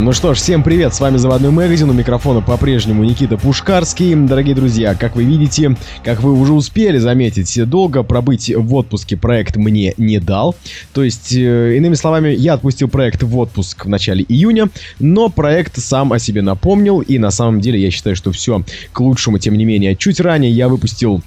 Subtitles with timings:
[0.00, 4.14] Ну что ж, всем привет, с вами Заводной Магазин, у микрофона по-прежнему Никита Пушкарский.
[4.14, 9.56] Дорогие друзья, как вы видите, как вы уже успели заметить, долго пробыть в отпуске проект
[9.56, 10.56] мне не дал.
[10.94, 14.70] То есть, э, иными словами, я отпустил проект в отпуск в начале июня,
[15.00, 18.64] но проект сам о себе напомнил, и на самом деле я считаю, что все
[18.94, 19.96] к лучшему, тем не менее.
[19.96, 21.22] Чуть ранее я выпустил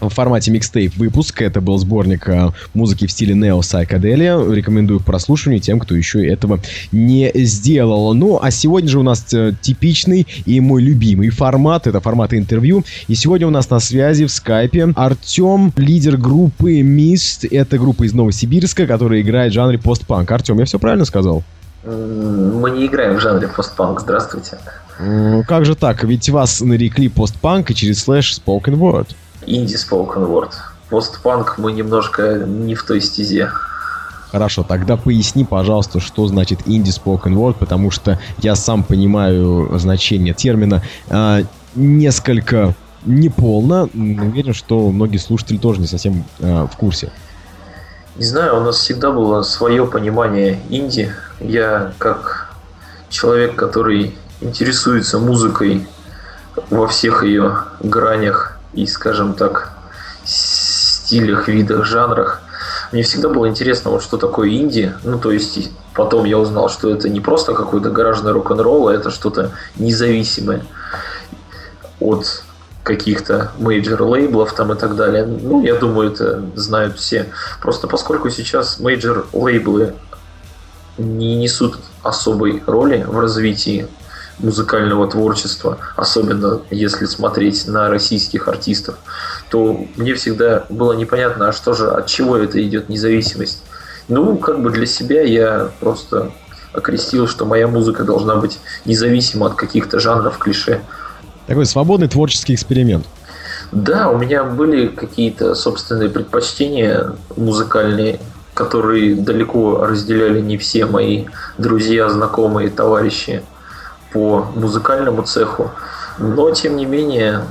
[0.00, 1.42] в формате микстейп выпуск.
[1.42, 4.52] Это был сборник э, музыки в стиле Neo Psychedelia.
[4.52, 6.60] Рекомендую к прослушиванию тем, кто еще этого
[6.92, 8.14] не сделал.
[8.14, 11.86] Ну, а сегодня же у нас э, типичный и мой любимый формат.
[11.86, 12.84] Это формат интервью.
[13.08, 17.44] И сегодня у нас на связи в скайпе Артем, лидер группы Мист.
[17.44, 20.30] Это группа из Новосибирска, которая играет в жанре постпанк.
[20.30, 21.42] Артем, я все правильно сказал?
[21.84, 24.00] Мы не играем в жанре постпанк.
[24.00, 24.58] Здравствуйте.
[25.46, 26.04] Как же так?
[26.04, 29.08] Ведь вас нарекли постпанк и через слэш spoken word
[29.46, 30.52] инди spoken word.
[30.90, 33.50] Постпанк мы немножко не в той стезе.
[34.30, 40.34] Хорошо, тогда поясни, пожалуйста, что значит инди spoken word, потому что я сам понимаю значение
[40.34, 41.42] термина а,
[41.74, 43.88] несколько неполно.
[43.94, 47.12] Уверен, что многие слушатели тоже не совсем а, в курсе.
[48.16, 51.12] Не знаю, у нас всегда было свое понимание инди.
[51.40, 52.52] Я как
[53.08, 55.86] человек, который интересуется музыкой
[56.70, 59.72] во всех ее гранях и, скажем так,
[60.24, 62.40] стилях, видах, жанрах.
[62.92, 64.94] Мне всегда было интересно, вот что такое инди.
[65.02, 69.10] Ну, то есть, потом я узнал, что это не просто какой-то гаражный рок-н-ролл, а это
[69.10, 70.64] что-то независимое
[72.00, 72.44] от
[72.82, 75.24] каких-то major лейблов там и так далее.
[75.24, 77.26] Ну, я думаю, это знают все.
[77.60, 79.94] Просто поскольку сейчас major лейблы
[80.98, 83.88] не несут особой роли в развитии
[84.38, 88.96] музыкального творчества, особенно если смотреть на российских артистов,
[89.50, 93.62] то мне всегда было непонятно, а что же, от чего это идет независимость.
[94.08, 96.32] Ну, как бы для себя я просто
[96.72, 100.80] окрестил, что моя музыка должна быть независима от каких-то жанров клише.
[101.46, 103.06] Такой свободный творческий эксперимент.
[103.72, 108.20] Да, у меня были какие-то собственные предпочтения музыкальные,
[108.52, 111.26] которые далеко разделяли не все мои
[111.58, 113.42] друзья, знакомые, товарищи
[114.14, 115.72] по музыкальному цеху.
[116.18, 117.42] Но, тем не менее,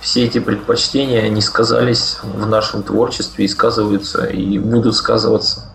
[0.00, 5.66] все эти предпочтения, не сказались в нашем творчестве и сказываются, и будут сказываться.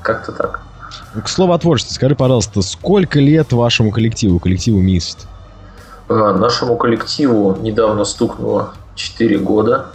[0.00, 0.62] Как-то так.
[1.24, 5.26] К слову о творчестве, скажи, пожалуйста, сколько лет вашему коллективу, коллективу Мист?
[6.08, 9.86] Э, нашему коллективу недавно стукнуло 4 года,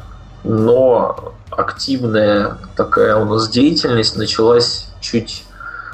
[0.43, 5.45] но активная такая у нас деятельность началась чуть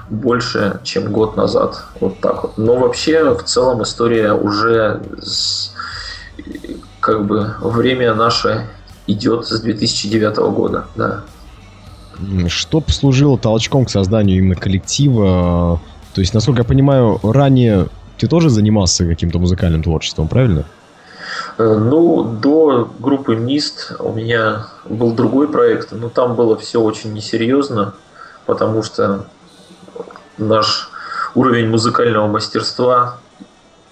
[0.10, 1.84] больше, чем год назад.
[2.00, 2.58] Вот так вот.
[2.58, 5.74] Но вообще, в целом, история уже с,
[7.00, 8.68] как бы время наше
[9.08, 11.24] идет с 2009 года, да.
[12.48, 15.80] Что послужило толчком к созданию именно коллектива?
[16.14, 17.88] То есть, насколько я понимаю, ранее
[18.18, 20.66] ты тоже занимался каким-то музыкальным творчеством, правильно?
[21.58, 27.14] Э, ну, до группы Мист у меня был другой проект, но там было все очень
[27.14, 27.94] несерьезно,
[28.46, 29.26] потому что
[30.40, 30.90] наш
[31.36, 33.20] уровень музыкального мастерства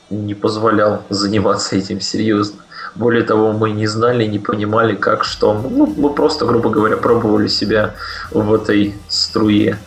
[0.09, 2.61] не позволял заниматься этим серьезно.
[2.95, 5.53] Более того, мы не знали, не понимали, как что.
[5.53, 7.93] Ну, мы просто, грубо говоря, пробовали себя
[8.31, 9.77] в этой струе.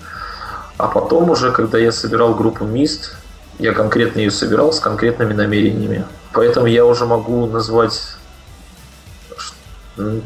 [0.76, 3.16] А потом уже, когда я собирал группу Мист,
[3.58, 6.04] я конкретно ее собирал с конкретными намерениями.
[6.32, 8.00] Поэтому я уже могу назвать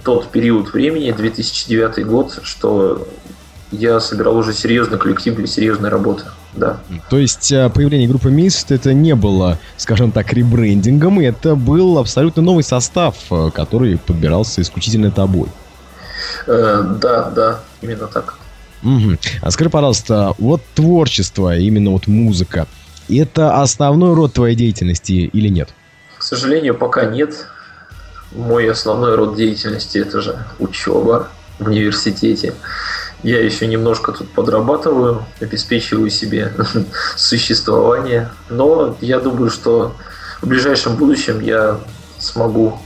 [0.05, 3.09] тот период времени, 2009 год, что
[3.71, 6.25] я собирал уже серьезный коллектив для серьезной работы.
[6.55, 6.79] Да.
[7.11, 12.43] То есть э, появление группы Мист это не было, скажем так, ребрендингом, это был абсолютно
[12.43, 15.49] новый состав, э, который подбирался исключительно тобой.
[16.47, 18.39] Э, да, да, именно так.
[18.85, 19.17] Угу.
[19.41, 22.67] А скажи, пожалуйста, вот творчество, именно вот музыка,
[23.09, 25.71] это основной род твоей деятельности или нет?
[26.19, 27.47] К сожалению, пока нет.
[28.33, 31.29] Мой основной род деятельности это же учеба
[31.59, 32.55] в университете.
[33.25, 36.53] Я еще немножко тут подрабатываю, обеспечиваю себе
[37.17, 38.29] существование.
[38.51, 39.97] Но я думаю, что
[40.43, 41.81] в ближайшем будущем я
[42.19, 42.79] смогу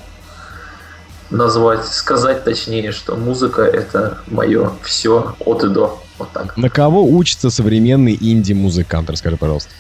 [1.31, 6.01] назвать, сказать точнее, что музыка это мое все от и до.
[6.19, 6.57] Вот так.
[6.57, 9.11] На кого учится современный инди-музыкант?
[9.11, 9.71] Расскажи, пожалуйста.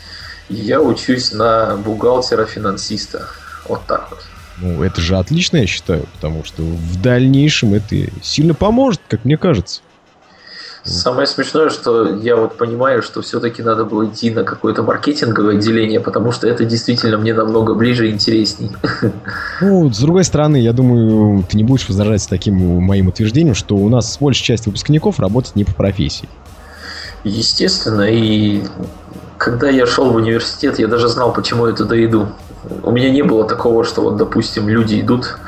[0.49, 3.29] Я учусь на бухгалтера-финансиста.
[3.69, 4.25] Вот так вот.
[4.61, 9.37] Ну, это же отлично, я считаю, потому что в дальнейшем это сильно поможет, как мне
[9.37, 9.83] кажется.
[10.89, 16.01] Самое смешное, что я вот понимаю, что все-таки надо было идти на какое-то маркетинговое отделение,
[16.01, 18.73] потому что это действительно мне намного ближе и интересней.
[19.61, 23.75] Ну, с другой стороны, я думаю, ты не будешь возражать с таким моим утверждением, что
[23.77, 26.29] у нас большая часть выпускников работает не по профессии.
[27.25, 28.63] Естественно, и
[29.37, 32.29] когда я шел в университет, я даже знал, почему я туда иду.
[32.83, 35.39] У меня не было такого, что вот, допустим, люди идут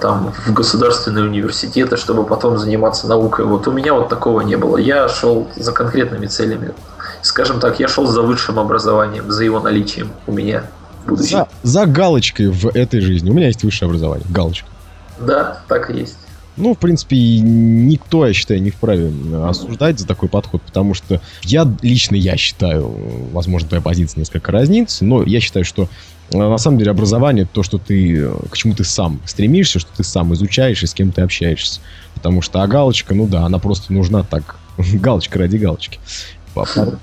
[0.00, 3.44] там в государственные университеты, чтобы потом заниматься наукой.
[3.44, 4.76] Вот у меня вот такого не было.
[4.76, 6.72] Я шел за конкретными целями.
[7.22, 10.64] Скажем так, я шел за высшим образованием, за его наличием у меня
[11.04, 11.38] в будущем.
[11.38, 13.30] За, за галочкой в этой жизни.
[13.30, 14.26] У меня есть высшее образование.
[14.30, 14.68] Галочка.
[15.18, 16.16] Да, так и есть.
[16.56, 19.12] Ну, в принципе, никто, я считаю, не вправе
[19.44, 22.90] осуждать за такой подход, потому что я лично, я считаю,
[23.32, 25.88] возможно, твоя позиция несколько разнится, но я считаю, что
[26.25, 29.90] э, на самом деле образование то, что ты, э, к чему ты сам стремишься, что
[29.96, 31.80] ты сам изучаешь и с кем ты общаешься.
[32.14, 34.56] Потому что а галочка, ну да, она просто нужна так.
[34.78, 35.98] галочка ради галочки.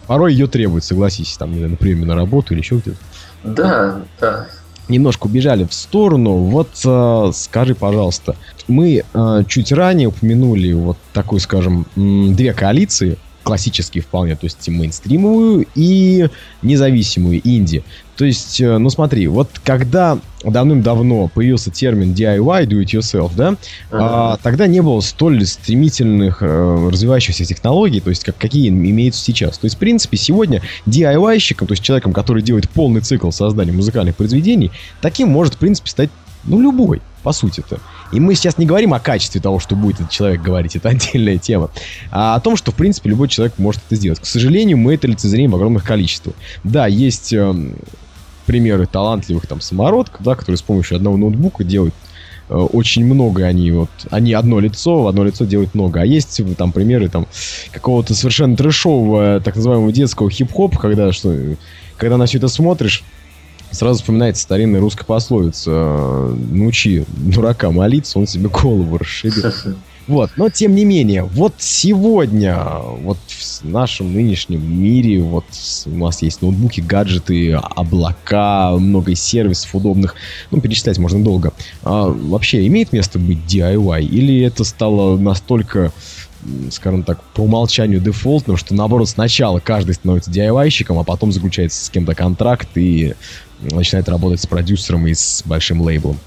[0.07, 2.97] Порой ее требует, согласись, там, на приеме на работу или еще где-то.
[3.43, 4.47] Да, да
[4.89, 6.35] немножко убежали в сторону.
[6.37, 8.35] Вот э, скажи, пожалуйста,
[8.67, 15.67] мы э, чуть ранее упомянули вот такую, скажем, две коалиции классические вполне, то есть мейнстримовую
[15.75, 16.27] и
[16.61, 17.83] независимую инди.
[18.15, 23.51] То есть, э, ну смотри, вот когда давным-давно появился термин DIY, do it yourself, да,
[23.51, 23.57] uh-huh.
[23.91, 29.57] а, тогда не было столь стремительных э, развивающихся технологий, то есть как, какие имеются сейчас.
[29.57, 34.15] То есть, в принципе, сегодня DIY-щиком, то есть человеком, который делает полный цикл создания музыкальных
[34.15, 36.09] произведений, таким может, в принципе, стать,
[36.43, 37.79] ну, любой, по сути-то.
[38.13, 41.37] И мы сейчас не говорим о качестве того, что будет этот человек говорить, это отдельная
[41.37, 41.69] тема,
[42.11, 44.19] а о том, что, в принципе, любой человек может это сделать.
[44.19, 46.35] К сожалению, мы это лицезреем в огромных количествах.
[46.63, 47.53] Да, есть э,
[48.45, 51.95] примеры талантливых там самородков, да, которые с помощью одного ноутбука делают
[52.49, 56.41] э, очень много они вот они одно лицо в одно лицо делают много а есть
[56.57, 57.27] там примеры там
[57.71, 61.35] какого-то совершенно трэшового так называемого детского хип-хоп когда что
[61.97, 63.03] когда на все это смотришь
[63.73, 65.71] сразу вспоминается старинная русская пословица
[66.49, 69.53] «Научи дурака молиться, он себе голову расшибет».
[70.05, 72.61] Вот, но тем не менее, вот сегодня,
[73.03, 75.45] вот в нашем нынешнем мире, вот
[75.85, 80.15] у нас есть ноутбуки, гаджеты, облака, много сервисов удобных,
[80.51, 81.53] ну, перечислять можно долго.
[81.83, 84.03] А вообще, имеет место быть DIY?
[84.03, 85.93] Или это стало настолько
[86.71, 91.89] скажем так, по умолчанию дефолтным, что наоборот сначала каждый становится DIY-щиком, а потом заключается с
[91.89, 93.15] кем-то контракт и
[93.61, 96.17] начинает работать с продюсером и с большим лейблом?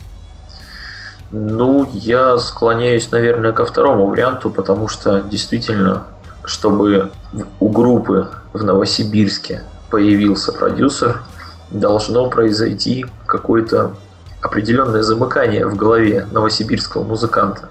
[1.32, 6.04] Ну, я склоняюсь, наверное, ко второму варианту, потому что действительно,
[6.44, 7.10] чтобы
[7.58, 11.22] у группы в Новосибирске появился продюсер,
[11.70, 13.96] должно произойти какое-то
[14.40, 17.70] определенное замыкание в голове новосибирского музыканта.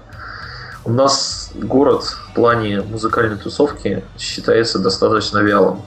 [0.86, 5.82] У нас город в плане музыкальной тусовки считается достаточно вялым.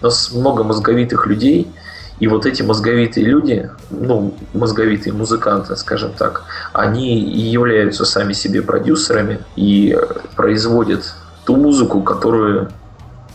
[0.00, 1.72] У нас много мозговитых людей,
[2.18, 6.42] и вот эти мозговитые люди, ну, мозговитые музыканты, скажем так,
[6.72, 9.96] они являются сами себе продюсерами и
[10.34, 12.72] производят ту музыку, которую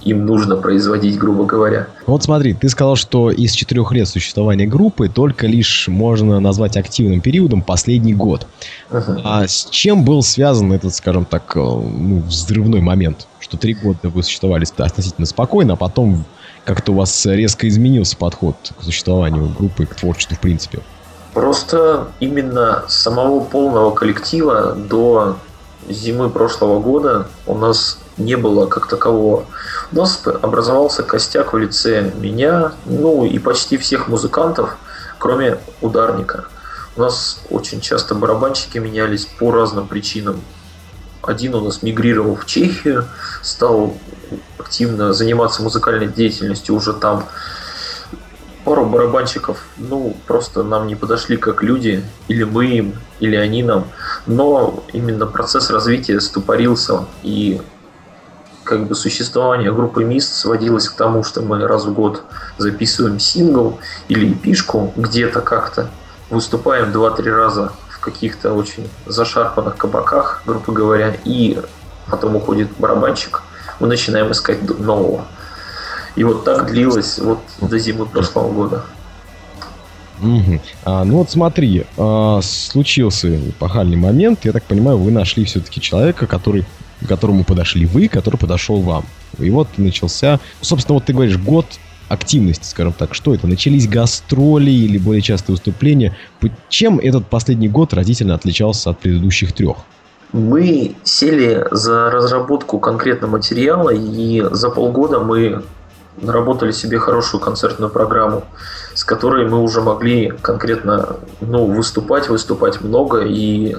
[0.02, 1.88] им нужно производить, грубо говоря.
[2.06, 7.22] Вот смотри, ты сказал, что из четырех лет существования группы только лишь можно назвать активным
[7.22, 8.48] периодом последний год.
[8.90, 9.22] Uh-huh.
[9.24, 13.28] А с чем был связан этот, скажем так, э, ну, взрывной момент?
[13.40, 16.26] Что три года вы существовали относительно спокойно, а потом
[16.66, 20.80] как-то у вас резко изменился подход к существованию группы, к творчеству в принципе?
[21.33, 25.38] Просто именно самого полного коллектива до
[25.88, 29.46] зимы прошлого года у нас не было как такового.
[29.92, 34.78] У нас образовался костяк в лице меня, ну и почти всех музыкантов,
[35.18, 36.46] кроме ударника.
[36.96, 40.42] У нас очень часто барабанщики менялись по разным причинам.
[41.22, 43.06] Один у нас мигрировал в Чехию,
[43.42, 43.96] стал
[44.58, 47.26] активно заниматься музыкальной деятельностью уже там.
[48.68, 53.86] Пару барабанщиков, ну, просто нам не подошли как люди, или мы им, или они нам.
[54.26, 57.62] Но именно процесс развития ступорился, и
[58.66, 62.24] как бы существование группы Мист сводилось к тому, что мы раз в год
[62.57, 65.90] записываем сингл или эпишку где-то как-то,
[66.30, 71.57] выступаем 2-3 раза в каких-то очень зашарпанных кабаках, грубо говоря, и
[72.12, 73.44] потом уходит барабанщик,
[73.80, 75.24] мы начинаем искать нового.
[76.18, 78.86] И вот так длилось вот до зимы прошлого года.
[80.21, 80.59] Угу.
[80.83, 84.40] А, ну вот смотри, а, случился эпохальный момент.
[84.44, 86.66] Я так понимаю, вы нашли все-таки человека, который
[87.04, 89.06] к которому подошли вы, который подошел вам.
[89.38, 91.68] И вот начался, собственно, вот ты говоришь, год
[92.09, 93.14] активности, скажем так.
[93.14, 93.45] Что это?
[93.45, 96.18] Начались гастроли или более частые выступления?
[96.69, 99.78] Чем этот последний год разительно отличался от предыдущих трех?
[100.33, 105.64] Мы сели за разработку конкретного материала, и за полгода мы
[106.18, 108.44] наработали себе хорошую концертную программу,
[108.94, 113.78] с которой мы уже могли конкретно ну, выступать, выступать много, и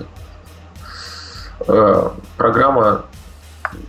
[1.66, 3.04] э, программа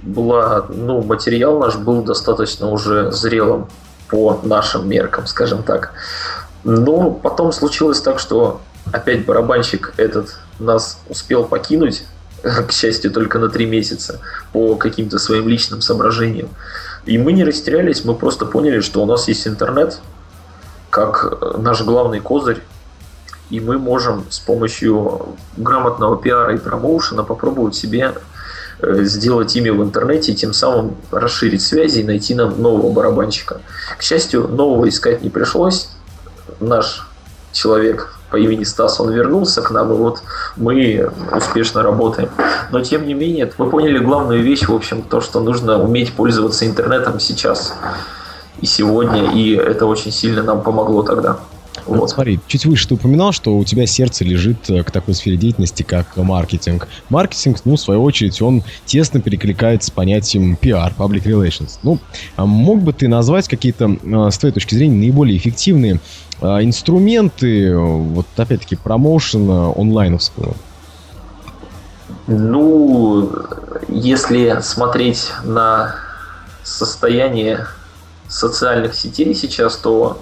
[0.01, 3.67] была, ну, материал наш был достаточно уже зрелым.
[4.09, 5.91] по нашим меркам, скажем так.
[6.63, 8.59] Но потом случилось так, что
[8.91, 12.05] опять барабанщик этот нас успел покинуть,
[12.41, 14.19] к счастью, только на три месяца
[14.51, 16.49] по каким-то своим личным соображениям.
[17.05, 19.99] И мы не растерялись, мы просто поняли, что у нас есть интернет
[20.89, 22.61] как наш главный козырь,
[23.49, 28.13] и мы можем с помощью грамотного пиара и промоушена попробовать себе
[28.79, 33.61] э, сделать имя в интернете и тем самым расширить связи и найти нам нового барабанщика.
[33.97, 35.89] К счастью, нового искать не пришлось.
[36.59, 37.07] Наш
[37.51, 40.21] человек по имени Стас, он вернулся к нам, и вот
[40.55, 42.29] мы успешно работаем.
[42.71, 46.65] Но тем не менее, мы поняли главную вещь, в общем, то, что нужно уметь пользоваться
[46.65, 47.75] интернетом сейчас
[48.61, 51.39] и сегодня, и это очень сильно нам помогло тогда.
[51.85, 51.99] Вот.
[51.99, 55.37] вот смотри, чуть выше ты упоминал, что у тебя сердце лежит э, к такой сфере
[55.37, 56.87] деятельности, как маркетинг.
[57.09, 61.79] Маркетинг, ну, в свою очередь, он тесно перекликается с понятием PR, public relations.
[61.83, 61.99] Ну,
[62.35, 65.99] а мог бы ты назвать какие-то, э, с твоей точки зрения, наиболее эффективные
[66.41, 70.53] инструменты, вот опять-таки, промоушена онлайновского?
[72.27, 73.31] Ну,
[73.87, 75.95] если смотреть на
[76.63, 77.65] состояние
[78.27, 80.21] социальных сетей сейчас, то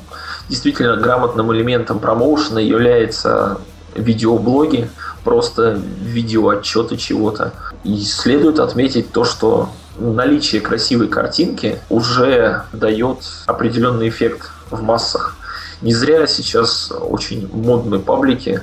[0.50, 3.59] действительно грамотным элементом промоушена является
[3.95, 4.89] видеоблоги,
[5.24, 7.53] просто видеоотчеты чего-то.
[7.83, 15.36] И следует отметить то, что наличие красивой картинки уже дает определенный эффект в массах.
[15.81, 18.62] Не зря сейчас очень модные паблики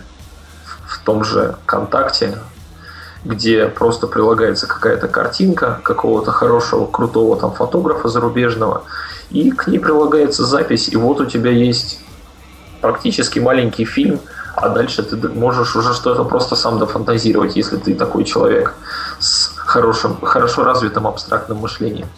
[0.87, 2.39] в том же ВКонтакте,
[3.25, 8.83] где просто прилагается какая-то картинка какого-то хорошего, крутого там фотографа зарубежного,
[9.31, 12.01] и к ней прилагается запись, и вот у тебя есть
[12.81, 14.21] практически маленький фильм,
[14.57, 18.75] а дальше ты можешь уже что-то просто сам дофантазировать, если ты такой человек
[19.21, 22.09] с хорошим, хорошо развитым абстрактным мышлением.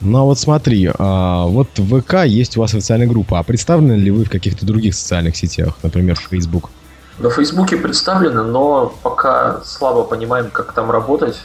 [0.00, 3.94] Ну а вот смотри, а, вот в ВК есть у вас официальная группа, а представлены
[3.94, 6.70] ли вы в каких-то других социальных сетях, например, в Facebook?
[7.18, 11.40] На Фейсбуке представлены, но пока слабо понимаем, как там работать,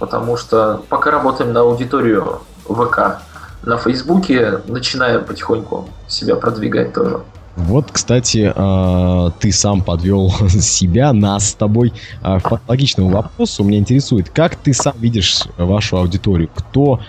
[0.00, 3.20] потому что пока работаем на аудиторию ВК
[3.62, 7.20] на Фейсбуке начинаю потихоньку себя продвигать тоже.
[7.56, 11.92] Вот, кстати, а, ты сам подвел себя, нас с тобой
[12.22, 13.62] а, к логичному вопросу.
[13.62, 16.48] Меня интересует, как ты сам видишь вашу аудиторию?
[16.54, 17.00] Кто,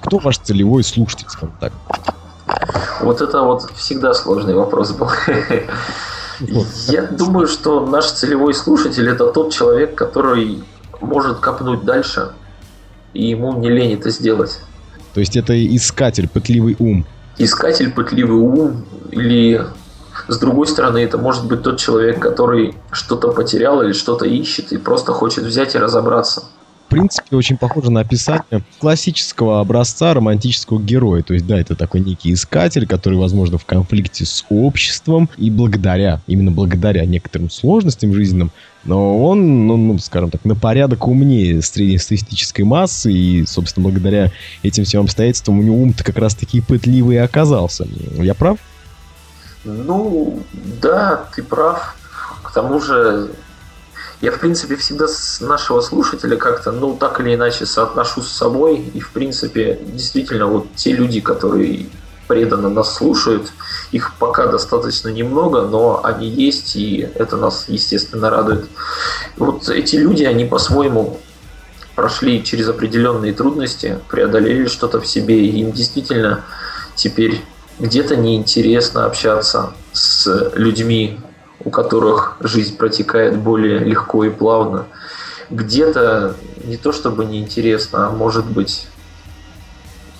[0.00, 1.72] кто ваш целевой слушатель, скажем так?
[3.02, 5.10] Вот это вот всегда сложный вопрос был.
[6.88, 10.62] Я думаю, что наш целевой слушатель это тот человек, который
[11.00, 12.32] может копнуть дальше,
[13.12, 14.60] и ему не лень это сделать.
[15.12, 17.04] То есть это искатель, пытливый ум.
[17.38, 19.66] Искатель, пытливый ум или
[20.28, 24.78] с другой стороны, это может быть тот человек, который что-то потерял или что-то ищет и
[24.78, 26.44] просто хочет взять и разобраться.
[26.86, 31.22] В принципе, очень похоже на описание классического образца романтического героя.
[31.22, 36.20] То есть, да, это такой некий искатель, который, возможно, в конфликте с обществом, и благодаря,
[36.26, 38.50] именно благодаря некоторым сложностям жизненным,
[38.84, 44.30] но он, ну, ну, скажем так, на порядок умнее среднестатистической массы, и, собственно, благодаря
[44.62, 47.88] этим всем обстоятельствам у него ум-то как раз-таки пытливый и оказался.
[48.18, 48.58] Я прав?
[49.64, 51.94] Ну, да, ты прав.
[52.42, 53.30] К тому же,
[54.20, 58.78] я, в принципе, всегда с нашего слушателя как-то, ну, так или иначе соотношу с собой,
[58.78, 61.86] и, в принципе, действительно, вот те люди, которые
[62.26, 63.52] преданно нас слушают.
[63.92, 68.66] Их пока достаточно немного, но они есть, и это нас, естественно, радует.
[69.36, 71.20] Вот эти люди, они по-своему
[71.94, 76.42] прошли через определенные трудности, преодолели что-то в себе, и им действительно
[76.94, 77.42] теперь
[77.78, 81.18] где-то неинтересно общаться с людьми,
[81.64, 84.86] у которых жизнь протекает более легко и плавно.
[85.50, 88.86] Где-то не то чтобы неинтересно, а может быть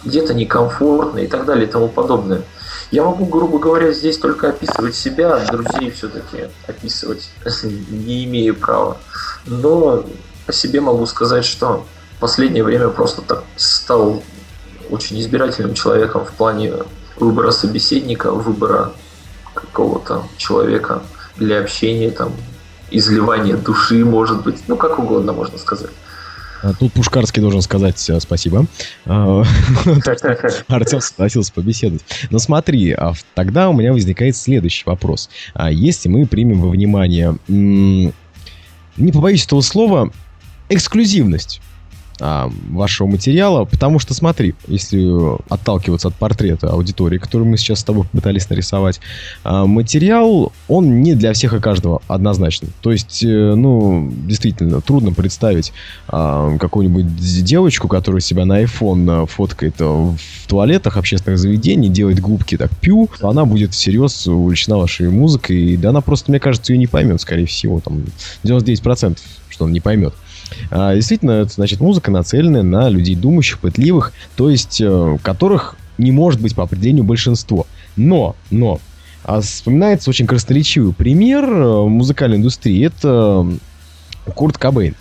[0.04, 2.42] где-то некомфортно и так далее и тому подобное.
[2.90, 7.30] Я могу, грубо говоря, здесь только описывать себя, а друзей все-таки описывать
[7.62, 8.99] не имею права.
[9.47, 10.04] Но
[10.47, 14.23] по себе могу сказать, что в последнее время просто так стал
[14.90, 16.75] очень избирательным человеком в плане
[17.16, 18.92] выбора собеседника, выбора
[19.54, 21.02] какого-то человека
[21.37, 22.33] для общения, там,
[22.90, 25.90] изливания души, может быть, ну, как угодно можно сказать.
[26.62, 28.66] А, тут Пушкарский должен сказать спасибо.
[29.04, 29.42] А,
[30.69, 32.04] Артем согласился побеседовать.
[32.31, 35.28] Но смотри, а тогда у меня возникает следующий вопрос.
[35.71, 40.12] Если мы примем во внимание, не побоюсь этого слова,
[40.69, 41.61] эксклюзивность.
[42.25, 45.05] А, вашего материала, потому что, смотри, если
[45.52, 49.00] отталкиваться от портрета аудитории, который мы сейчас с тобой пытались нарисовать,
[49.43, 52.69] а, материал, он не для всех и каждого однозначно.
[52.81, 55.73] То есть, э, ну, действительно, трудно представить
[56.07, 62.71] а, какую-нибудь девочку, которая себя на iPhone фоткает в туалетах общественных заведений, делает губки так
[62.76, 66.87] пью, она будет всерьез увлечена вашей музыкой, и да она просто, мне кажется, ее не
[66.87, 68.05] поймет, скорее всего, там
[68.45, 69.19] 99%
[69.52, 70.14] что он не поймет.
[70.75, 76.12] А, действительно, это значит музыка нацеленная на людей думающих, пытливых, то есть э, которых не
[76.12, 77.67] может быть по определению большинство.
[77.95, 78.81] Но, но,
[79.23, 82.87] а вспоминается очень красноречивый пример э, музыкальной индустрии.
[82.87, 83.47] Это
[84.35, 84.95] Курт Кобейн.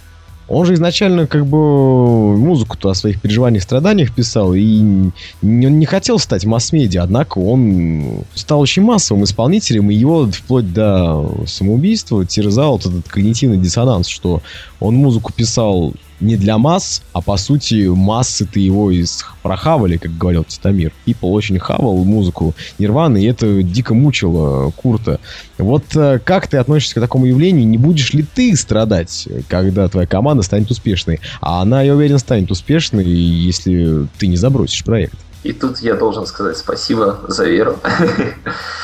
[0.52, 6.20] Он же изначально как бы музыку-то о своих переживаниях, страданиях писал, и он не хотел
[6.20, 12.86] стать масс-медиа, однако он стал очень массовым исполнителем, и его вплоть до самоубийства терзал вот
[12.86, 14.42] этот когнитивный диссонанс, что
[14.82, 20.44] он музыку писал не для масс, а по сути массы-то его из прохавали, как говорил
[20.44, 20.92] Титамир.
[21.06, 25.20] People очень хавал музыку Нирваны, и это дико мучило Курта.
[25.58, 27.68] Вот э, как ты относишься к такому явлению?
[27.68, 31.20] Не будешь ли ты страдать, когда твоя команда станет успешной?
[31.42, 35.16] А она, я уверен, станет успешной, если ты не забросишь проект.
[35.44, 37.78] И тут я должен сказать спасибо за веру.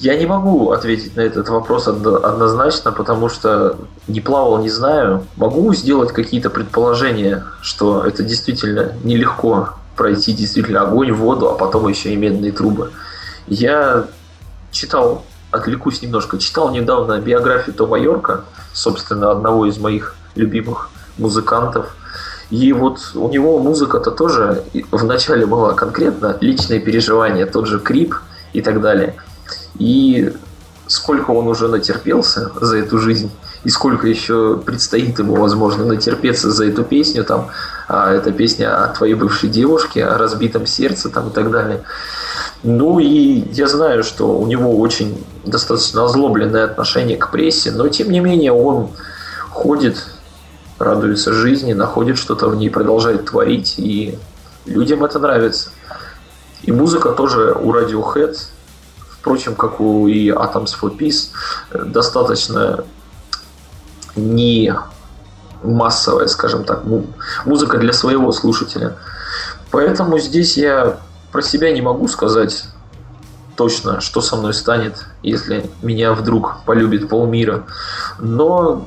[0.00, 5.26] Я не могу ответить на этот вопрос однозначно, потому что не плавал, не знаю.
[5.34, 12.12] Могу сделать какие-то предположения, что это действительно нелегко пройти действительно огонь, воду, а потом еще
[12.12, 12.92] и медные трубы.
[13.48, 14.04] Я
[14.70, 21.96] читал, отвлекусь немножко, читал недавно биографию Тома Йорка, собственно, одного из моих любимых музыкантов.
[22.50, 24.62] И вот у него музыка-то тоже
[24.92, 28.14] вначале была конкретно личные переживания, тот же Крип
[28.52, 29.16] и так далее–
[29.76, 30.32] и
[30.86, 33.30] сколько он уже натерпелся за эту жизнь,
[33.64, 37.50] и сколько еще предстоит ему, возможно, натерпеться за эту песню, там,
[37.88, 41.82] а эта песня о твоей бывшей девушке, о разбитом сердце, там, и так далее.
[42.62, 48.10] Ну и я знаю, что у него очень достаточно озлобленное отношение к прессе, но тем
[48.10, 48.90] не менее он
[49.50, 50.06] ходит,
[50.78, 54.18] радуется жизни, находит что-то в ней, продолжает творить, и
[54.66, 55.70] людям это нравится.
[56.62, 58.36] И музыка тоже у Radiohead
[59.20, 61.30] впрочем, как у и Atoms for Peace,
[61.72, 62.84] достаточно
[64.16, 64.74] не
[65.62, 66.82] массовая, скажем так,
[67.44, 68.96] музыка для своего слушателя.
[69.70, 70.98] Поэтому здесь я
[71.32, 72.64] про себя не могу сказать
[73.56, 77.64] точно, что со мной станет, если меня вдруг полюбит полмира.
[78.20, 78.86] Но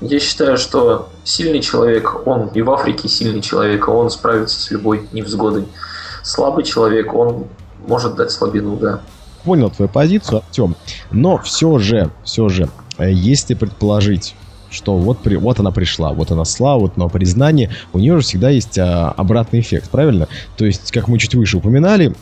[0.00, 4.70] я считаю, что сильный человек, он и в Африке сильный человек, а он справится с
[4.70, 5.66] любой невзгодой.
[6.22, 7.48] Слабый человек, он
[7.86, 9.00] может дать слабину, да
[9.44, 10.76] понял твою позицию, Артем.
[11.10, 14.34] Но все же, все же, э, если предположить,
[14.70, 18.22] что вот, при, вот она пришла, вот она слава, вот она признание, у нее же
[18.22, 20.28] всегда есть а, обратный эффект, правильно?
[20.56, 22.14] То есть, как мы чуть выше упоминали,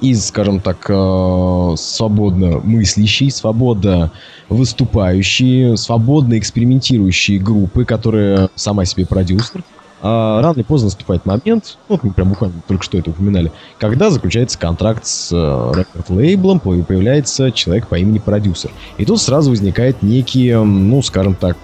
[0.00, 4.10] из, скажем так, э, свободно мыслящие, свободно
[4.48, 9.62] выступающие, свободно экспериментирующие группы, которые сама себе продюсер,
[10.06, 13.50] а рано или поздно наступает момент, ну, вот мы прям буквально только что это упоминали,
[13.78, 18.70] когда заключается контракт с э, рекорд-лейблом, появляется человек по имени продюсер.
[18.98, 21.56] И тут сразу возникает некие, ну, скажем так,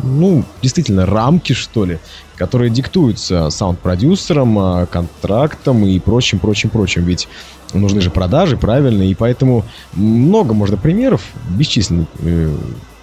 [0.00, 1.98] ну, действительно, рамки, что ли,
[2.36, 7.02] которые диктуются саунд-продюсером, э, контрактом и прочим, прочим, прочим.
[7.02, 7.26] Ведь
[7.72, 12.54] нужны же продажи, правильно, и поэтому много можно примеров, бесчисленных э,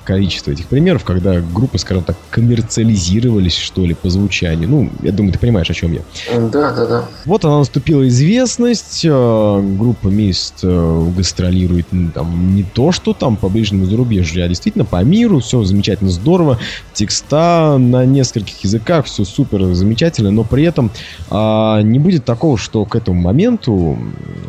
[0.04, 4.70] количество этих примеров, когда группы, скажем так, коммерциализировались, что ли, по звучанию.
[4.70, 6.02] Ну, я думаю, ты понимаешь, о чем я.
[6.36, 7.06] Да, да, да.
[7.26, 13.50] Вот она наступила известность, э, группа Мист э, гастролирует там не то, что там по
[13.50, 16.60] ближнему зарубежью, а действительно по миру, все замечательно, здорово,
[16.94, 20.92] текста на нескольких языках, все супер замечательно, но при этом
[21.30, 23.98] а, не будет такого, что к этому моменту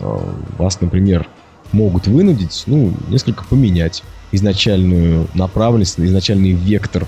[0.00, 1.28] а, вас, например,
[1.72, 7.06] могут вынудить, ну, несколько поменять изначальную направленность, изначальный вектор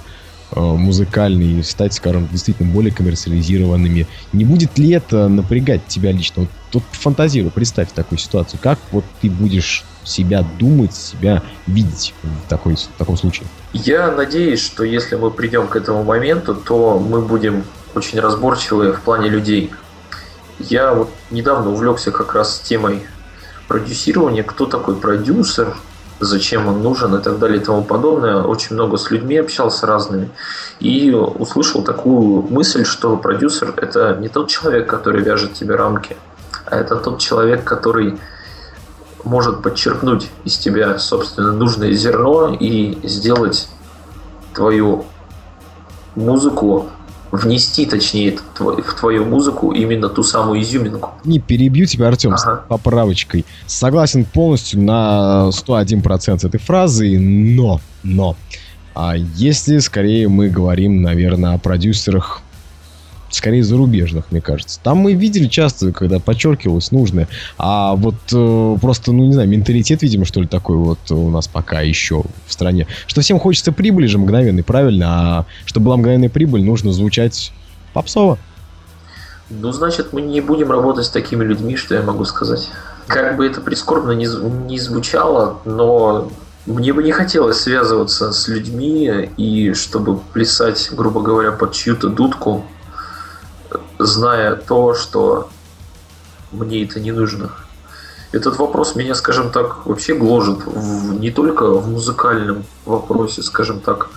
[0.53, 4.07] э, музыкальный, стать, скажем, действительно более коммерциализированными.
[4.33, 6.42] Не будет ли это напрягать тебя лично?
[6.42, 8.61] Вот тут фантазируй, представь такую ситуацию.
[8.62, 13.46] Как вот ты будешь себя думать, себя видеть в, такой, в таком случае?
[13.72, 19.00] Я надеюсь, что если мы придем к этому моменту, то мы будем очень разборчивы в
[19.00, 19.70] плане людей.
[20.59, 23.03] Я вот недавно увлекся как раз темой
[23.68, 25.74] продюсирования, кто такой продюсер,
[26.20, 28.42] зачем он нужен и так далее и тому подобное.
[28.42, 30.31] Очень много с людьми общался разными
[30.81, 36.16] и услышал такую мысль, что продюсер это не тот человек, который вяжет тебе рамки,
[36.66, 38.18] а это тот человек, который
[39.24, 43.68] может подчеркнуть из тебя, собственно, нужное зерно и сделать
[44.53, 45.07] твою
[46.14, 46.90] музыку
[47.37, 51.11] внести, точнее, в твою музыку именно ту самую изюминку.
[51.25, 52.38] Не перебью тебя, Артем, ага.
[52.38, 53.44] с поправочкой.
[53.66, 58.37] Согласен полностью на 101% этой фразы, но, но,
[58.94, 62.42] а если скорее мы говорим, наверное, о продюсерах
[63.35, 64.81] скорее зарубежных, мне кажется.
[64.83, 70.03] Там мы видели часто, когда подчеркивалось нужное, а вот э, просто, ну не знаю, менталитет,
[70.03, 74.07] видимо, что ли, такой вот у нас пока еще в стране, что всем хочется прибыли
[74.07, 77.53] же мгновенной, правильно, а чтобы была мгновенная прибыль, нужно звучать
[77.92, 78.38] попсово.
[79.51, 82.70] Ну, значит, мы не будем работать с такими людьми, что я могу сказать.
[83.07, 84.27] Как бы это прискорбно не,
[84.66, 86.31] не звучало, но
[86.66, 92.64] мне бы не хотелось связываться с людьми и чтобы плясать, грубо говоря, под чью-то дудку,
[93.98, 95.48] зная то, что
[96.52, 97.50] мне это не нужно.
[98.33, 104.09] Этот вопрос меня, скажем так, вообще гложет в, не только в музыкальном вопросе, скажем так,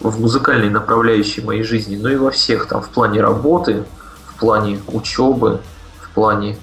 [0.00, 3.84] в музыкальной направляющей моей жизни, но и во всех, там, в плане работы,
[4.26, 5.60] в плане учебы,
[6.00, 6.58] в плане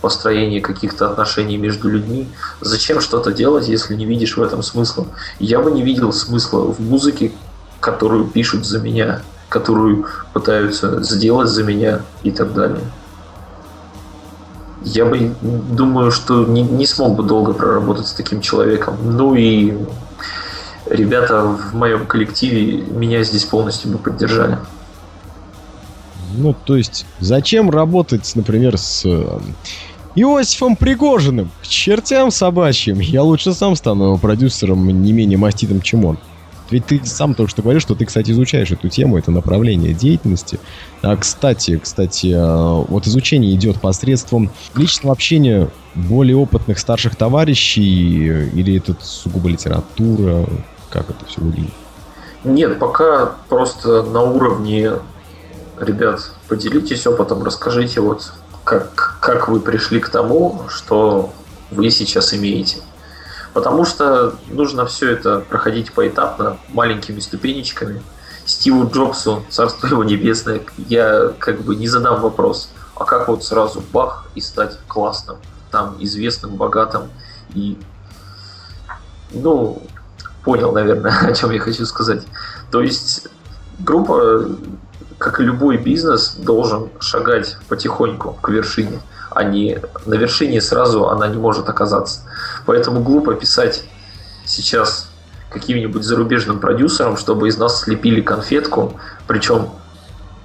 [0.00, 2.26] построения каких-то отношений между людьми.
[2.60, 5.06] Зачем что-то делать, если не видишь в этом смысла?
[5.38, 7.32] Я бы не видел смысла в музыке,
[7.80, 12.80] которую пишут за меня которую пытаются сделать за меня и так далее.
[14.82, 18.96] Я бы думаю, что не, не смог бы долго проработать с таким человеком.
[19.02, 19.76] Ну и
[20.86, 24.56] ребята в моем коллективе меня здесь полностью бы поддержали.
[26.32, 29.40] Ну, то есть, зачем работать, например, с э,
[30.14, 31.50] Иосифом Пригожиным?
[31.60, 33.00] К чертям собачьим.
[33.00, 36.18] Я лучше сам стану продюсером не менее маститым, чем он.
[36.70, 40.60] Ведь ты сам только что говоришь, что ты, кстати, изучаешь эту тему, это направление деятельности.
[41.02, 48.76] А, кстати, кстати, а, вот изучение идет посредством личного общения более опытных старших товарищей или
[48.76, 50.46] это сугубо литература?
[50.90, 51.74] Как это все выглядит?
[52.44, 54.92] Нет, пока просто на уровне
[55.78, 58.32] ребят, поделитесь опытом, расскажите вот
[58.64, 61.32] как, как вы пришли к тому, что
[61.70, 62.78] вы сейчас имеете.
[63.52, 68.02] Потому что нужно все это проходить поэтапно, маленькими ступенечками.
[68.44, 73.82] Стиву Джобсу, царство его небесное, я как бы не задам вопрос, а как вот сразу
[73.92, 75.36] бах и стать классным,
[75.70, 77.10] там, известным, богатым
[77.54, 77.76] и,
[79.32, 79.82] ну,
[80.44, 82.22] понял, наверное, о чем я хочу сказать.
[82.70, 83.28] То есть
[83.78, 84.48] группа,
[85.18, 91.28] как и любой бизнес, должен шагать потихоньку к вершине а не на вершине сразу она
[91.28, 92.22] не может оказаться.
[92.70, 93.82] Поэтому глупо писать
[94.46, 95.10] сейчас
[95.48, 98.92] каким-нибудь зарубежным продюсерам, чтобы из нас слепили конфетку,
[99.26, 99.70] причем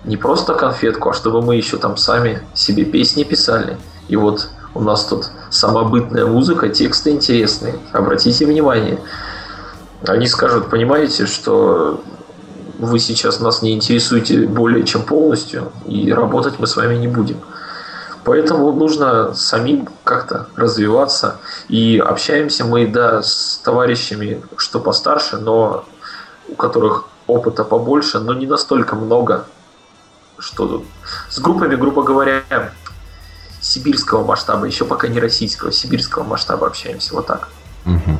[0.06, 3.78] не просто конфетку, а чтобы мы еще там сами себе песни писали.
[4.08, 7.76] И вот у нас тут самобытная музыка, тексты интересные.
[7.92, 9.00] Обратите внимание.
[10.08, 12.02] Они скажут, понимаете, что
[12.80, 17.38] вы сейчас нас не интересуете более чем полностью, и работать мы с вами не будем.
[18.26, 21.38] Поэтому нужно самим как-то развиваться.
[21.70, 25.86] И общаемся мы, да, с товарищами, что постарше, но
[26.50, 29.46] у которых опыта побольше, но не настолько много,
[30.40, 30.84] что.
[31.30, 32.42] С группами, грубо говоря,
[33.62, 37.50] сибирского масштаба, еще пока не российского, сибирского масштаба общаемся, вот так.
[37.86, 38.20] Угу.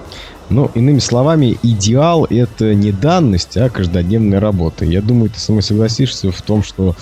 [0.50, 4.86] Ну, иными словами, идеал— это не данность, а каждодневная работа.
[4.86, 6.96] Я думаю, ты со мной согласишься в том, что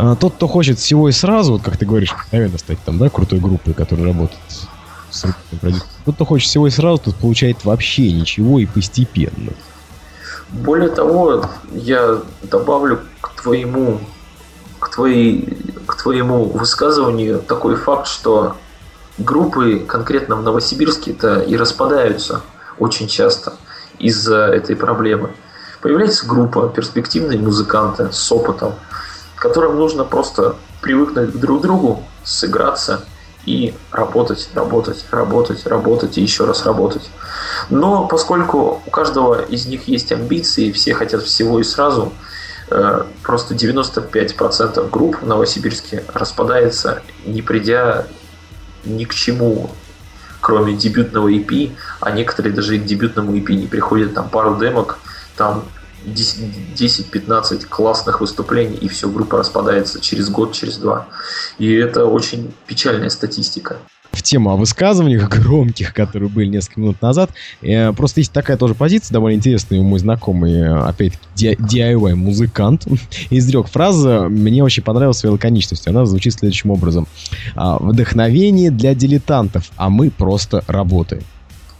[0.00, 3.10] а, тот, кто хочет всего и сразу, вот как ты говоришь, наверное, стать там, да,
[3.10, 4.38] крутой группой, которая работает
[5.10, 5.24] с.
[6.04, 9.52] Тот, кто хочет всего и сразу, тот получает вообще ничего и постепенно.
[10.50, 13.98] Более того, я добавлю к твоему,
[14.78, 18.56] к, твоей, к твоему высказыванию такой факт, что
[19.18, 22.42] группы конкретно в Новосибирске-то и распадаются
[22.78, 23.54] очень часто
[23.98, 25.30] из-за этой проблемы.
[25.82, 28.74] Появляется группа, перспективные музыканты с опытом–
[29.38, 33.04] которым нужно просто привыкнуть друг к другу, сыграться
[33.44, 37.08] и работать, работать, работать, работать и еще раз работать.
[37.70, 42.12] Но поскольку у каждого из них есть амбиции, все хотят всего и сразу,
[42.70, 48.06] э, просто 95% групп в Новосибирске распадается, не придя
[48.84, 49.70] ни к чему,
[50.40, 54.98] кроме дебютного EP, а некоторые даже и к дебютному EP не приходят, там пару демок,
[55.36, 55.64] там
[56.04, 61.08] 10-15 классных выступлений, и все, группа распадается через год, через два.
[61.58, 63.76] И это очень печальная статистика.
[64.12, 67.30] В тему о высказываниях громких, которые были несколько минут назад,
[67.60, 72.86] э, просто есть такая тоже позиция, довольно интересная, мой знакомый, опять-таки, DIY-музыкант,
[73.30, 77.06] изрек фраза, мне очень понравилась своей лаконичностью, она звучит следующим образом.
[77.54, 81.22] «А, «Вдохновение для дилетантов, а мы просто работаем».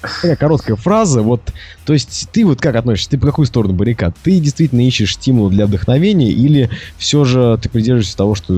[0.00, 1.40] Такая короткая фраза, вот,
[1.84, 4.14] то есть ты вот как относишься, ты по какую сторону баррикад?
[4.22, 8.52] Ты действительно ищешь стимул для вдохновения или все же ты придерживаешься того, что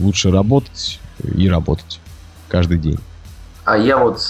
[0.00, 1.00] лучше работать
[1.34, 2.00] и работать
[2.48, 2.98] каждый день?
[3.64, 4.20] А я вот,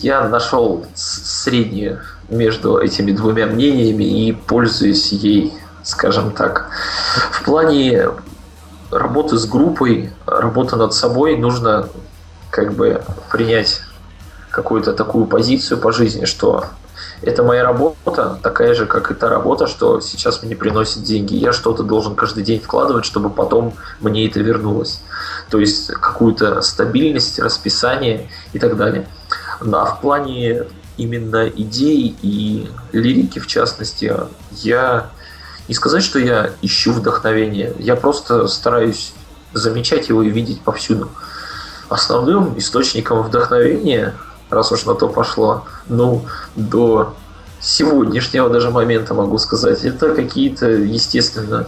[0.00, 6.70] я нашел среднюю между этими двумя мнениями и пользуюсь ей, скажем так.
[7.32, 8.10] В плане
[8.92, 11.88] работы с группой, работы над собой нужно
[12.50, 13.80] как бы принять
[14.50, 16.64] какую-то такую позицию по жизни, что
[17.22, 21.34] это моя работа, такая же, как и та работа, что сейчас мне приносит деньги.
[21.34, 25.00] Я что-то должен каждый день вкладывать, чтобы потом мне это вернулось.
[25.50, 29.08] То есть какую-то стабильность, расписание и так далее.
[29.60, 30.64] А в плане
[30.96, 34.14] именно идей и лирики, в частности,
[34.52, 35.10] я
[35.66, 39.12] не сказать, что я ищу вдохновение, я просто стараюсь
[39.52, 41.10] замечать его и видеть повсюду.
[41.88, 44.14] Основным источником вдохновения
[44.50, 46.24] раз уж на то пошло, ну,
[46.56, 47.14] до
[47.60, 51.66] сегодняшнего даже момента могу сказать, это какие-то, естественно,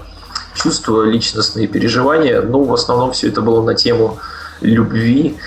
[0.55, 4.19] чувства, личностные переживания, но в основном все это было на тему
[4.61, 5.39] любви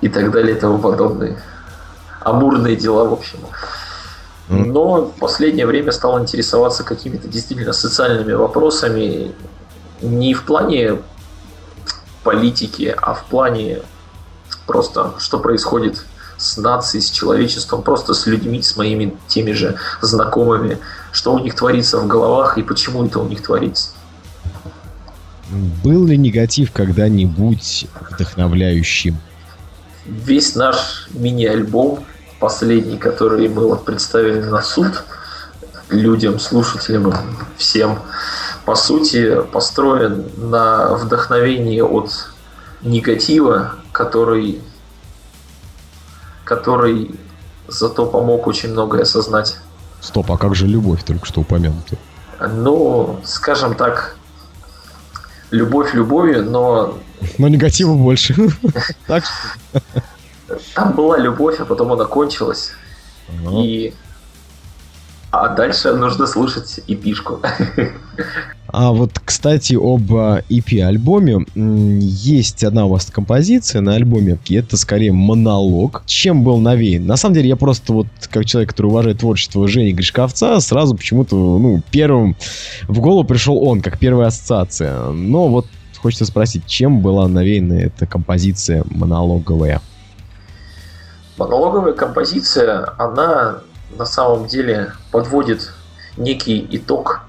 [0.00, 1.42] и так далее и тому подобное.
[2.20, 3.38] Амурные дела, в общем.
[4.48, 9.32] Но в последнее время стал интересоваться какими-то действительно социальными вопросами.
[10.02, 11.00] Не в плане
[12.24, 13.82] политики, а в плане
[14.66, 16.04] просто, что происходит
[16.40, 20.78] с нацией, с человечеством, просто с людьми, с моими теми же знакомыми,
[21.12, 23.90] что у них творится в головах и почему это у них творится.
[25.84, 29.18] Был ли негатив когда-нибудь вдохновляющим?
[30.06, 32.04] Весь наш мини-альбом,
[32.38, 35.04] последний, который мы представили на суд
[35.90, 37.12] людям, слушателям,
[37.56, 37.98] всем,
[38.64, 42.10] по сути, построен на вдохновении от
[42.82, 44.60] негатива, который
[46.50, 47.14] который
[47.68, 49.58] зато помог очень многое осознать.
[50.00, 51.96] Стоп, а как же любовь только что упомянута?
[52.40, 54.16] Ну, скажем так,
[55.52, 56.98] любовь любовью, но...
[57.38, 58.34] Но негатива больше.
[60.74, 62.72] Там была любовь, а потом она кончилась.
[63.52, 63.94] И
[65.30, 67.40] а дальше нужно слушать эпишку.
[68.72, 71.44] А вот, кстати, об EP-альбоме.
[71.56, 74.38] Есть одна у вас композиция на альбоме.
[74.46, 76.02] И это скорее монолог.
[76.06, 77.04] Чем был навеян?
[77.04, 81.34] На самом деле, я просто вот, как человек, который уважает творчество Жени Гришковца, сразу почему-то,
[81.34, 82.36] ну, первым
[82.86, 85.10] в голову пришел он, как первая ассоциация.
[85.10, 85.66] Но вот
[86.00, 89.80] хочется спросить, чем была навеяна эта композиция монологовая?
[91.38, 93.62] Монологовая композиция, она
[93.96, 95.72] на самом деле подводит
[96.16, 97.20] некий итог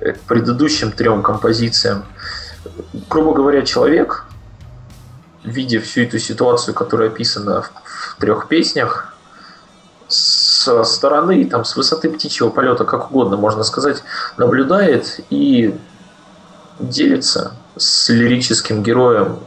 [0.00, 2.04] к предыдущим трем композициям.
[3.08, 4.26] Грубо говоря, человек,
[5.44, 7.72] видя всю эту ситуацию, которая описана в,
[8.16, 9.14] в трех песнях,
[10.08, 14.02] со стороны, там, с высоты птичьего полета, как угодно можно сказать,
[14.36, 15.78] наблюдает и
[16.78, 19.38] делится с лирическим героем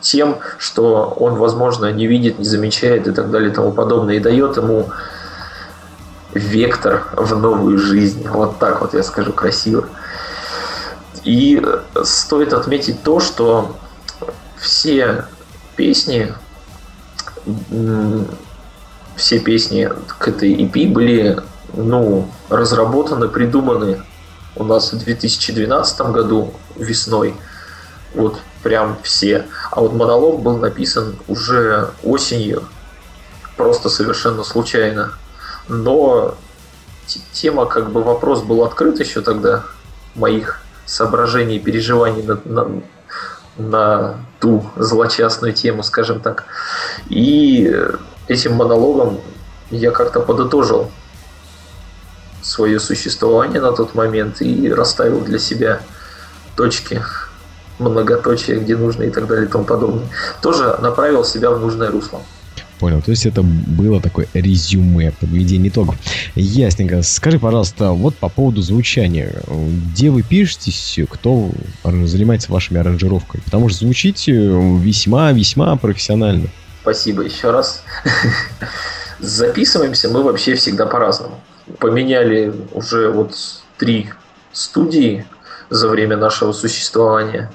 [0.00, 4.20] тем, что он, возможно, не видит, не замечает и так далее и тому подобное, и
[4.20, 4.90] дает ему
[6.34, 8.26] вектор в новую жизнь.
[8.28, 9.88] Вот так вот я скажу красиво.
[11.22, 11.64] И
[12.02, 13.76] стоит отметить то, что
[14.58, 15.24] все
[15.76, 16.34] песни,
[19.16, 21.38] все песни к этой EP были
[21.72, 24.02] ну, разработаны, придуманы
[24.56, 27.34] у нас в 2012 году весной.
[28.14, 29.46] Вот прям все.
[29.70, 32.64] А вот монолог был написан уже осенью,
[33.56, 35.12] просто совершенно случайно
[35.68, 36.36] но
[37.32, 39.64] тема, как бы вопрос был открыт еще тогда,
[40.14, 42.82] моих соображений и переживаний на, на,
[43.56, 46.44] на ту злочастную тему, скажем так.
[47.08, 47.74] И
[48.28, 49.20] этим монологом
[49.70, 50.90] я как-то подытожил
[52.42, 55.80] свое существование на тот момент и расставил для себя
[56.56, 57.02] точки
[57.78, 60.06] многоточия, где нужно и так далее и тому подобное.
[60.42, 62.20] Тоже направил себя в нужное русло.
[62.84, 63.00] Понял.
[63.00, 65.96] То есть это было такое резюме, подведение итогов.
[66.34, 67.00] Ясненько.
[67.00, 69.40] Скажи, пожалуйста, вот по поводу звучания.
[69.48, 71.50] Где вы пишетесь, кто
[71.82, 73.40] занимается вашими аранжировками?
[73.42, 76.48] Потому что звучите весьма-весьма профессионально.
[76.82, 77.82] Спасибо еще раз.
[79.18, 81.40] Записываемся мы вообще всегда по-разному.
[81.78, 83.34] Поменяли уже вот
[83.78, 84.10] три
[84.52, 85.24] студии
[85.70, 87.50] за время нашего существования.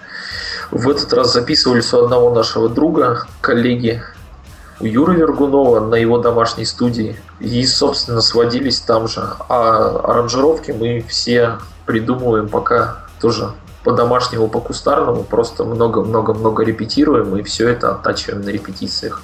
[0.72, 4.02] В этот раз записывались у одного нашего друга, коллеги,
[4.80, 7.16] у Юры Вергунова на его домашней студии.
[7.40, 9.22] И, собственно, сводились там же.
[9.50, 13.52] А аранжировки мы все придумываем пока тоже
[13.84, 15.24] по-домашнему, по-кустарному.
[15.24, 19.22] Просто много-много-много репетируем и все это оттачиваем на репетициях.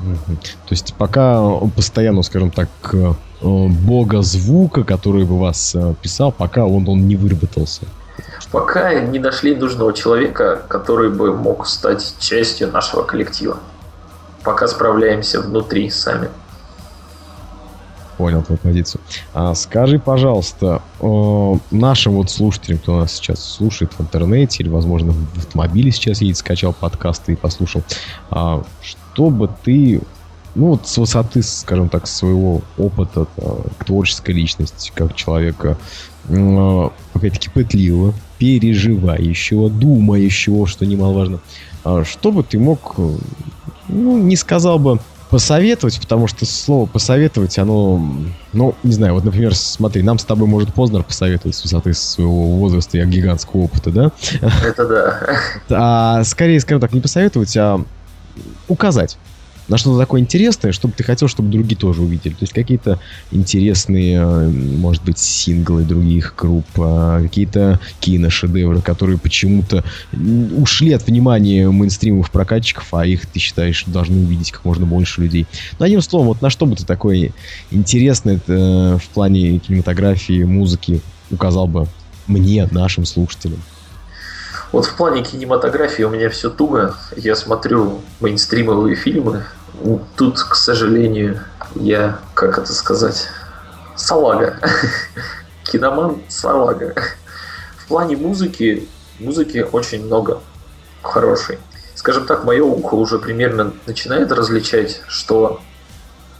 [0.00, 1.40] То есть пока
[1.74, 7.16] постоянно, скажем так, э, бога звука, который бы вас э, писал, пока он, он не
[7.16, 7.86] выработался.
[8.52, 13.58] Пока не нашли нужного человека, который бы мог стать частью нашего коллектива.
[14.44, 16.28] Пока справляемся внутри сами.
[18.16, 19.00] Понял твою позицию.
[19.32, 25.12] А скажи, пожалуйста, э, нашим вот слушателям, кто нас сейчас слушает в интернете или, возможно,
[25.12, 27.82] в автомобиле сейчас едет, скачал подкасты и послушал,
[28.30, 30.00] э, что ты,
[30.54, 35.76] ну вот с высоты, скажем так, своего опыта, э, творческой личности, как человека,
[36.28, 41.40] э, опять-таки, пытливого, переживающего, думающего, что немаловажно,
[41.84, 43.16] э, что ты мог, э,
[43.88, 44.98] ну, не сказал бы,
[45.30, 48.00] посоветовать, потому что слово посоветовать, оно,
[48.52, 52.56] ну, не знаю, вот, например, смотри, нам с тобой может Познер посоветовать с высоты своего
[52.56, 54.12] возраста и гигантского опыта, да?
[54.64, 55.20] Это да.
[55.70, 57.80] А скорее, скажем так, не посоветовать, а
[58.68, 59.18] указать
[59.68, 62.32] на что-то такое интересное, чтобы ты хотел, чтобы другие тоже увидели.
[62.32, 63.00] То есть какие-то
[63.30, 69.84] интересные, э, может быть, синглы других групп, а, какие-то киношедевры, которые почему-то
[70.56, 75.46] ушли от внимания мейнстримовых прокатчиков, а их, ты считаешь, должны увидеть как можно больше людей.
[75.78, 77.32] Ну, одним словом, вот на что бы ты такое
[77.70, 81.00] интересное э, в плане кинематографии, музыки
[81.30, 81.86] указал бы
[82.26, 83.60] мне, нашим слушателям?
[84.74, 86.96] Вот в плане кинематографии у меня все туго.
[87.14, 89.44] Я смотрю мейнстримовые фильмы.
[90.16, 91.44] Тут, к сожалению,
[91.76, 93.28] я, как это сказать,
[93.94, 94.58] салага.
[95.62, 96.92] Киноман салага.
[97.78, 98.88] В плане музыки,
[99.20, 100.40] музыки очень много
[101.02, 101.60] хорошей.
[101.94, 105.60] Скажем так, мое ухо уже примерно начинает различать, что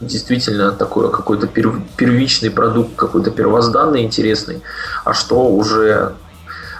[0.01, 4.61] действительно такой какой-то первичный продукт, какой-то первозданный, интересный,
[5.05, 6.15] а что уже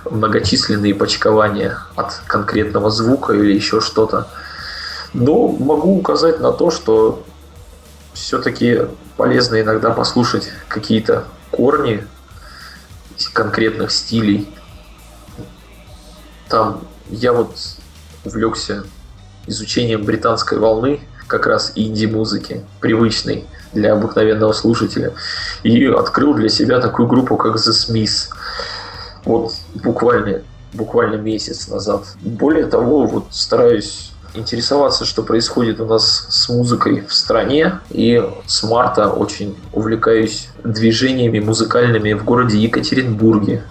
[0.10, 4.28] многочисленные почкования от конкретного звука или еще что-то.
[5.14, 7.24] Но могу указать на то, что
[8.14, 8.82] все-таки
[9.18, 12.06] полезно иногда послушать какие-то корни
[13.34, 14.50] конкретных стилей.
[16.50, 17.56] Там я вот
[18.24, 18.86] увлекся
[19.48, 25.14] изучением британской волны, как раз инди-музыки, привычной для обыкновенного слушателя,
[25.64, 28.30] и открыл для себя такую группу, как The Smiths
[29.26, 30.42] вот буквально,
[30.74, 32.06] буквально месяц назад.
[32.22, 37.80] Более того, вот стараюсь интересоваться, что происходит у нас с музыкой в стране.
[37.90, 43.64] И с марта очень увлекаюсь движениями музыкальными в городе Екатеринбурге.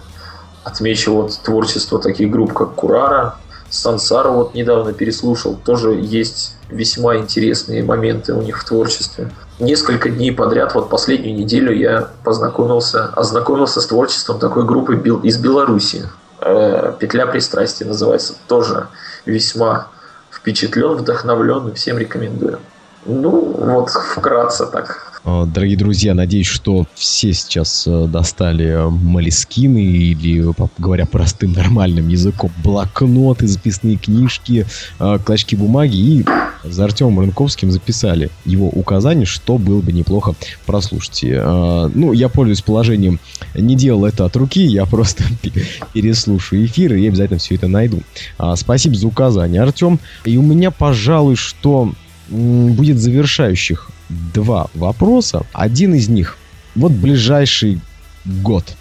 [0.63, 3.35] Отмечу вот творчество таких групп, как Курара,
[3.69, 5.55] Сансару вот недавно переслушал.
[5.63, 11.73] Тоже есть весьма интересные моменты у них в творчестве несколько дней подряд, вот последнюю неделю
[11.73, 16.09] я познакомился, ознакомился с творчеством такой группы из Беларуси.
[16.41, 18.35] Э, «Петля пристрастия» называется.
[18.47, 18.87] Тоже
[19.25, 19.87] весьма
[20.31, 22.59] впечатлен, вдохновлен и всем рекомендую.
[23.05, 25.21] Ну, вот вкратце так.
[25.23, 30.45] А, дорогие друзья, надеюсь, что все сейчас э, достали молескины или,
[30.77, 34.67] говоря простым нормальным языком, блокноты, записные книжки,
[34.99, 36.25] э, клочки бумаги и
[36.69, 41.23] за Артемом Рынковским записали его указания, что было бы неплохо прослушать.
[41.23, 43.19] Э, ну, я пользуюсь положением,
[43.55, 45.23] не делал это от руки, я просто
[45.93, 48.01] переслушаю эфир и обязательно все это найду.
[48.37, 49.99] А, спасибо за указание, Артем.
[50.23, 51.91] И у меня, пожалуй, что
[52.29, 55.45] будет завершающих два вопроса.
[55.53, 56.37] Один из них.
[56.75, 57.79] Вот ближайший
[58.25, 58.75] год.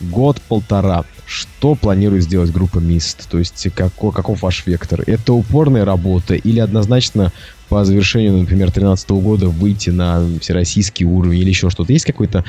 [0.00, 1.04] Год-полтора.
[1.30, 3.28] Что планирует сделать группа МИСТ?
[3.30, 5.04] То есть какой, каков ваш вектор?
[5.06, 7.30] Это упорная работа или однозначно
[7.68, 11.92] по завершению, например, 2013 года выйти на всероссийский уровень или еще что-то?
[11.92, 12.44] Есть какая-то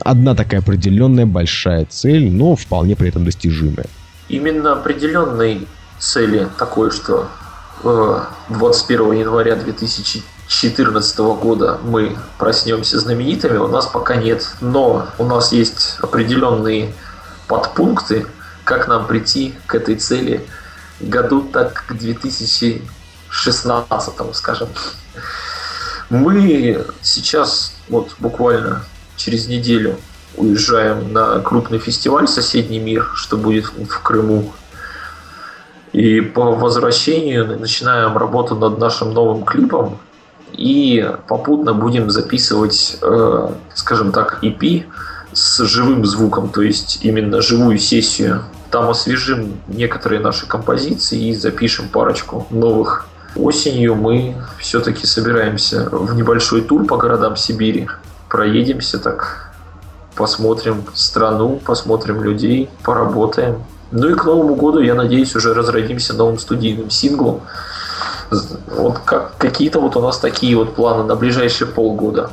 [0.00, 3.86] одна такая определенная большая цель, но вполне при этом достижимая?
[4.28, 5.68] Именно определенной
[6.00, 7.28] цели такой, что
[8.48, 14.50] 21 января 2014 года мы проснемся знаменитыми, у нас пока нет.
[14.60, 16.92] Но у нас есть определенные
[17.48, 18.26] подпункты,
[18.64, 20.46] как нам прийти к этой цели
[21.00, 24.68] году так к 2016, скажем.
[26.08, 28.82] Мы сейчас вот буквально
[29.16, 29.98] через неделю
[30.36, 34.54] уезжаем на крупный фестиваль «Соседний мир», что будет в Крыму
[35.96, 39.98] и по возвращению начинаем работу над нашим новым клипом
[40.52, 44.84] и попутно будем записывать, э, скажем так, EP
[45.36, 48.44] с живым звуком, то есть именно живую сессию.
[48.70, 53.06] Там освежим некоторые наши композиции и запишем парочку новых.
[53.36, 57.86] Осенью мы все-таки собираемся в небольшой тур по городам Сибири.
[58.30, 59.52] Проедемся так,
[60.14, 63.62] посмотрим страну, посмотрим людей, поработаем.
[63.90, 67.42] Ну и к Новому году, я надеюсь, уже разродимся новым студийным синглом.
[68.30, 72.30] Вот как, какие-то вот у нас такие вот планы на ближайшие полгода.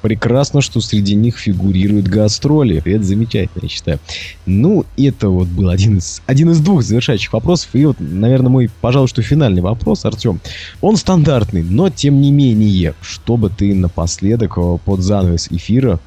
[0.00, 2.82] Прекрасно, что среди них фигурируют гастроли.
[2.84, 3.98] Это замечательно, я считаю.
[4.46, 7.70] Ну, это вот был один из, один из двух завершающих вопросов.
[7.74, 10.40] И вот, наверное, мой, пожалуй, что финальный вопрос, Артем.
[10.80, 16.00] Он стандартный, но тем не менее, чтобы ты напоследок э, под занавес эфира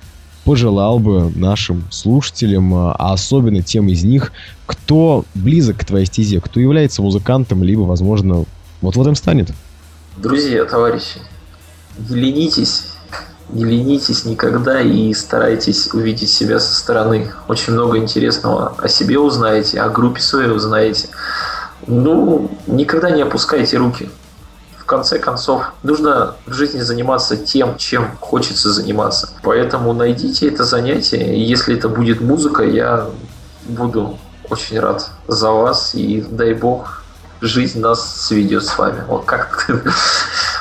[0.44, 4.32] пожелал бы нашим слушателям, э, а особенно тем из них,
[4.66, 8.46] кто близок к твоей стезе, кто является музыкантом, либо, возможно,
[8.82, 9.52] вот в этом станет?
[10.18, 11.20] Друзья, товарищи,
[12.10, 12.84] не ленитесь
[13.50, 17.32] не ленитесь никогда и старайтесь увидеть себя со стороны.
[17.48, 21.10] Очень много интересного о себе узнаете, о группе своей узнаете.
[21.88, 24.10] Ну, никогда не опускайте руки.
[24.78, 29.30] В конце концов, нужно в жизни заниматься тем, чем хочется заниматься.
[29.42, 33.08] Поэтому найдите это занятие, и если это будет музыка, я
[33.64, 34.20] буду
[34.50, 37.04] очень рад за вас, и дай бог,
[37.42, 39.04] жизнь нас сведет с вами.
[39.08, 39.68] Вот как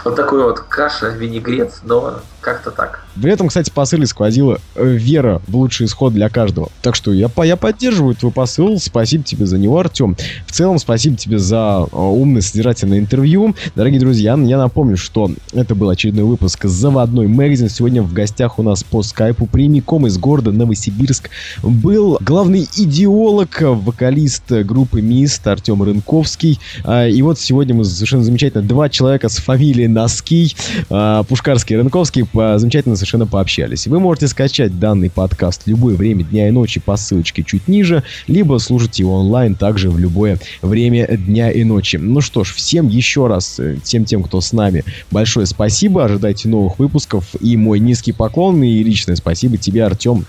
[0.04, 3.04] вот такой вот каша, винегрет, но как-то так.
[3.16, 6.68] В этом, кстати, посыле сквозила вера в лучший исход для каждого.
[6.82, 8.78] Так что я, я поддерживаю твой посыл.
[8.78, 10.16] Спасибо тебе за него, Артем.
[10.46, 13.54] В целом, спасибо тебе за э, умное, содержательное интервью.
[13.76, 17.70] Дорогие друзья, я напомню, что это был очередной выпуск «Заводной магазин».
[17.70, 21.30] Сегодня в гостях у нас по скайпу прямиком из города Новосибирск
[21.62, 26.60] был главный идеолог, вокалист группы МИСТ Артем Рынковский.
[26.84, 30.54] А, и вот сегодня мы совершенно замечательно два человека с фамилией Носки,
[30.90, 32.26] а, Пушкарский и Рынковский,
[32.58, 33.86] замечательно совершенно пообщались.
[33.86, 38.02] Вы можете скачать данный подкаст в любое время дня и ночи по ссылочке чуть ниже,
[38.26, 41.96] либо слушать его онлайн также в любое время дня и ночи.
[41.96, 46.48] Ну что ж, всем еще раз, э, всем тем, кто с нами, большое спасибо, ожидайте
[46.48, 50.26] новых выпусков, и мой низкий поклон, и личное спасибо тебе, Артем.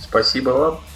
[0.00, 0.91] Спасибо вам.